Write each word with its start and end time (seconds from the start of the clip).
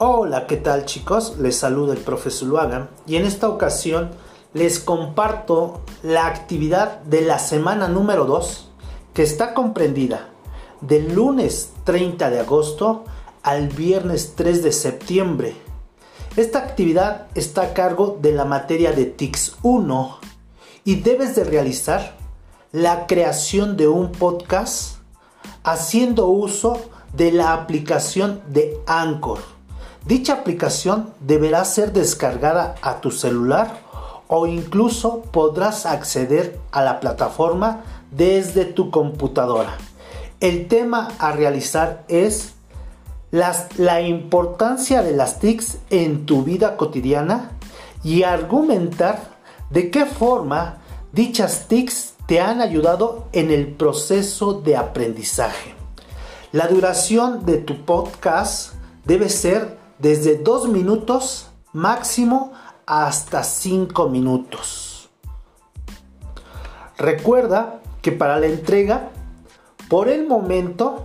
Hola, 0.00 0.46
¿qué 0.46 0.56
tal 0.56 0.84
chicos? 0.84 1.38
Les 1.40 1.56
saluda 1.56 1.92
el 1.92 1.98
profesor 1.98 2.46
Luaga 2.46 2.88
y 3.04 3.16
en 3.16 3.24
esta 3.24 3.48
ocasión 3.48 4.12
les 4.54 4.78
comparto 4.78 5.80
la 6.04 6.28
actividad 6.28 7.00
de 7.00 7.22
la 7.22 7.40
semana 7.40 7.88
número 7.88 8.24
2 8.24 8.70
que 9.12 9.24
está 9.24 9.54
comprendida 9.54 10.28
del 10.82 11.16
lunes 11.16 11.72
30 11.82 12.30
de 12.30 12.38
agosto 12.38 13.06
al 13.42 13.70
viernes 13.70 14.34
3 14.36 14.62
de 14.62 14.70
septiembre. 14.70 15.56
Esta 16.36 16.60
actividad 16.60 17.26
está 17.34 17.62
a 17.62 17.74
cargo 17.74 18.20
de 18.22 18.30
la 18.30 18.44
materia 18.44 18.92
de 18.92 19.04
TICS 19.04 19.56
1 19.64 20.18
y 20.84 20.94
debes 21.00 21.34
de 21.34 21.42
realizar 21.42 22.16
la 22.70 23.08
creación 23.08 23.76
de 23.76 23.88
un 23.88 24.12
podcast 24.12 24.98
haciendo 25.64 26.28
uso 26.28 26.80
de 27.14 27.32
la 27.32 27.52
aplicación 27.52 28.42
de 28.46 28.78
Anchor. 28.86 29.57
Dicha 30.08 30.32
aplicación 30.32 31.12
deberá 31.20 31.66
ser 31.66 31.92
descargada 31.92 32.76
a 32.80 33.02
tu 33.02 33.10
celular 33.10 33.80
o 34.26 34.46
incluso 34.46 35.20
podrás 35.20 35.84
acceder 35.84 36.58
a 36.72 36.82
la 36.82 36.98
plataforma 36.98 37.82
desde 38.10 38.64
tu 38.64 38.90
computadora. 38.90 39.76
El 40.40 40.66
tema 40.66 41.08
a 41.18 41.32
realizar 41.32 42.06
es 42.08 42.54
la 43.30 44.00
importancia 44.00 45.02
de 45.02 45.12
las 45.12 45.40
TICs 45.40 45.76
en 45.90 46.24
tu 46.24 46.42
vida 46.42 46.78
cotidiana 46.78 47.50
y 48.02 48.22
argumentar 48.22 49.36
de 49.68 49.90
qué 49.90 50.06
forma 50.06 50.78
dichas 51.12 51.66
TICs 51.68 52.14
te 52.24 52.40
han 52.40 52.62
ayudado 52.62 53.26
en 53.32 53.50
el 53.50 53.74
proceso 53.74 54.54
de 54.54 54.74
aprendizaje. 54.74 55.74
La 56.52 56.66
duración 56.66 57.44
de 57.44 57.58
tu 57.58 57.84
podcast 57.84 58.72
debe 59.04 59.28
ser 59.28 59.77
desde 59.98 60.36
2 60.36 60.68
minutos 60.68 61.48
máximo 61.72 62.52
hasta 62.86 63.42
5 63.42 64.08
minutos. 64.08 65.10
Recuerda 66.96 67.80
que 68.02 68.12
para 68.12 68.40
la 68.40 68.46
entrega, 68.46 69.10
por 69.88 70.08
el 70.08 70.26
momento, 70.26 71.04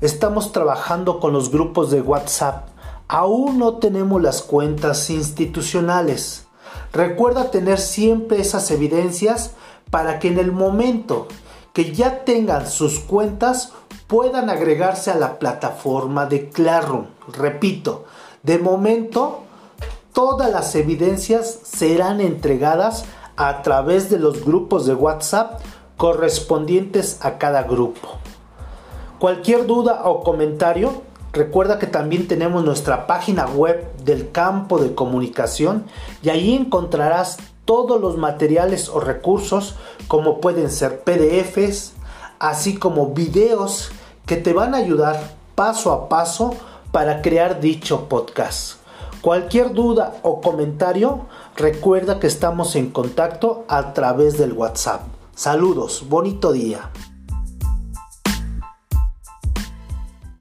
estamos 0.00 0.52
trabajando 0.52 1.20
con 1.20 1.32
los 1.32 1.50
grupos 1.50 1.90
de 1.90 2.00
WhatsApp. 2.00 2.68
Aún 3.08 3.58
no 3.58 3.78
tenemos 3.78 4.22
las 4.22 4.42
cuentas 4.42 5.10
institucionales. 5.10 6.46
Recuerda 6.92 7.50
tener 7.50 7.78
siempre 7.78 8.40
esas 8.40 8.70
evidencias 8.70 9.52
para 9.90 10.18
que 10.18 10.28
en 10.28 10.38
el 10.38 10.52
momento 10.52 11.28
que 11.72 11.92
ya 11.92 12.24
tengan 12.24 12.68
sus 12.68 13.00
cuentas 13.00 13.72
puedan 14.06 14.48
agregarse 14.48 15.10
a 15.10 15.16
la 15.16 15.38
plataforma 15.38 16.26
de 16.26 16.48
Classroom. 16.48 17.06
Repito, 17.32 18.04
de 18.44 18.58
momento 18.58 19.40
todas 20.12 20.50
las 20.52 20.74
evidencias 20.76 21.60
serán 21.64 22.20
entregadas 22.20 23.04
a 23.36 23.62
través 23.62 24.10
de 24.10 24.18
los 24.18 24.44
grupos 24.44 24.86
de 24.86 24.94
WhatsApp 24.94 25.60
correspondientes 25.96 27.18
a 27.22 27.38
cada 27.38 27.64
grupo. 27.64 28.08
Cualquier 29.18 29.66
duda 29.66 30.02
o 30.04 30.22
comentario, 30.22 31.02
recuerda 31.32 31.78
que 31.78 31.86
también 31.86 32.28
tenemos 32.28 32.64
nuestra 32.64 33.06
página 33.06 33.46
web 33.46 33.90
del 34.04 34.30
campo 34.30 34.78
de 34.78 34.94
comunicación 34.94 35.86
y 36.22 36.28
ahí 36.28 36.54
encontrarás 36.54 37.38
todos 37.64 38.00
los 38.00 38.18
materiales 38.18 38.88
o 38.90 39.00
recursos 39.00 39.76
como 40.06 40.40
pueden 40.40 40.70
ser 40.70 41.00
PDFs, 41.00 41.94
así 42.38 42.76
como 42.76 43.08
videos 43.08 43.90
que 44.26 44.36
te 44.36 44.52
van 44.52 44.74
a 44.74 44.78
ayudar 44.78 45.18
paso 45.54 45.92
a 45.92 46.08
paso 46.08 46.54
para 46.94 47.22
crear 47.22 47.58
dicho 47.58 48.08
podcast. 48.08 48.76
Cualquier 49.20 49.72
duda 49.72 50.14
o 50.22 50.40
comentario, 50.40 51.26
recuerda 51.56 52.20
que 52.20 52.28
estamos 52.28 52.76
en 52.76 52.90
contacto 52.90 53.64
a 53.66 53.94
través 53.94 54.38
del 54.38 54.52
WhatsApp. 54.52 55.02
Saludos, 55.34 56.04
bonito 56.08 56.52
día. 56.52 56.92